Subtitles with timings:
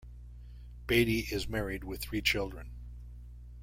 [0.87, 2.71] Beattie is married with three children.